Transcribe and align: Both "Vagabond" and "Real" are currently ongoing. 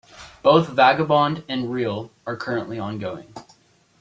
Both 0.41 0.69
"Vagabond" 0.69 1.43
and 1.47 1.71
"Real" 1.71 2.09
are 2.25 2.35
currently 2.35 2.79
ongoing. 2.79 3.35